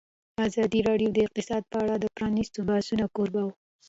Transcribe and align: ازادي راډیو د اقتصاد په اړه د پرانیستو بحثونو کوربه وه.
ازادي 0.47 0.79
راډیو 0.89 1.09
د 1.13 1.17
اقتصاد 1.25 1.63
په 1.71 1.77
اړه 1.83 1.95
د 1.99 2.05
پرانیستو 2.15 2.59
بحثونو 2.69 3.05
کوربه 3.15 3.41
وه. 3.45 3.53